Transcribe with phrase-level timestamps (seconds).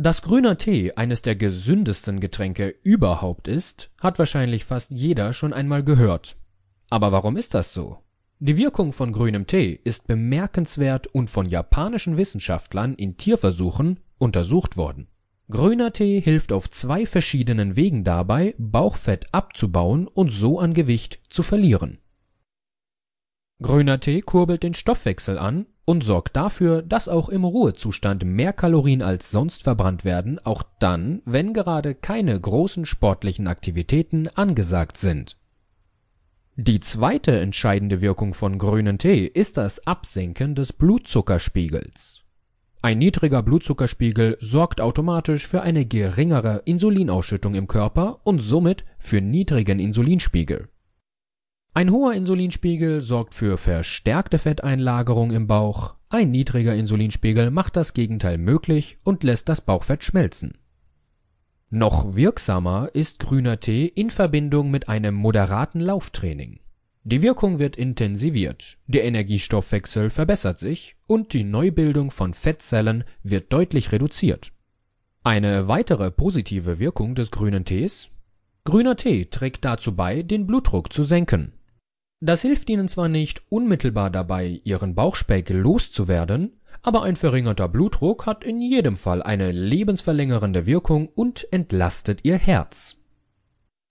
[0.00, 5.82] Dass grüner Tee eines der gesündesten Getränke überhaupt ist, hat wahrscheinlich fast jeder schon einmal
[5.82, 6.36] gehört.
[6.88, 7.98] Aber warum ist das so?
[8.38, 15.08] Die Wirkung von grünem Tee ist bemerkenswert und von japanischen Wissenschaftlern in Tierversuchen untersucht worden.
[15.50, 21.42] Grüner Tee hilft auf zwei verschiedenen Wegen dabei, Bauchfett abzubauen und so an Gewicht zu
[21.42, 21.98] verlieren.
[23.60, 29.02] Grüner Tee kurbelt den Stoffwechsel an und sorgt dafür, dass auch im Ruhezustand mehr Kalorien
[29.02, 35.38] als sonst verbrannt werden, auch dann, wenn gerade keine großen sportlichen Aktivitäten angesagt sind.
[36.56, 42.20] Die zweite entscheidende Wirkung von grünen Tee ist das Absenken des Blutzuckerspiegels.
[42.82, 49.80] Ein niedriger Blutzuckerspiegel sorgt automatisch für eine geringere Insulinausschüttung im Körper und somit für niedrigen
[49.80, 50.68] Insulinspiegel
[51.78, 58.36] ein hoher Insulinspiegel sorgt für verstärkte Fetteinlagerung im Bauch, ein niedriger Insulinspiegel macht das Gegenteil
[58.36, 60.58] möglich und lässt das Bauchfett schmelzen.
[61.70, 66.58] Noch wirksamer ist grüner Tee in Verbindung mit einem moderaten Lauftraining.
[67.04, 73.92] Die Wirkung wird intensiviert, der Energiestoffwechsel verbessert sich und die Neubildung von Fettzellen wird deutlich
[73.92, 74.50] reduziert.
[75.22, 78.10] Eine weitere positive Wirkung des grünen Tees
[78.64, 81.52] Grüner Tee trägt dazu bei, den Blutdruck zu senken
[82.20, 88.44] das hilft ihnen zwar nicht unmittelbar dabei, ihren Bauchspeck loszuwerden, aber ein verringerter Blutdruck hat
[88.44, 92.96] in jedem Fall eine lebensverlängernde Wirkung und entlastet ihr Herz.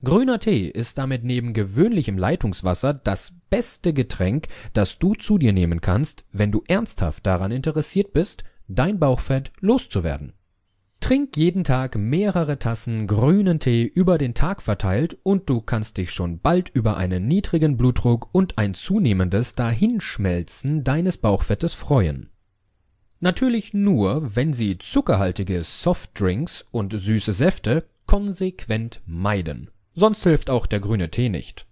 [0.03, 5.81] Grüner Tee ist damit neben gewöhnlichem Leitungswasser das beste Getränk, das du zu dir nehmen
[5.81, 10.33] kannst, wenn du ernsthaft daran interessiert bist, dein Bauchfett loszuwerden.
[11.07, 16.11] Trink jeden Tag mehrere Tassen grünen Tee über den Tag verteilt und du kannst dich
[16.11, 22.29] schon bald über einen niedrigen Blutdruck und ein zunehmendes Dahinschmelzen deines Bauchfettes freuen.
[23.21, 29.71] Natürlich nur, wenn sie zuckerhaltige Softdrinks und süße Säfte konsequent meiden.
[29.93, 31.67] Sonst hilft auch der grüne Tee nicht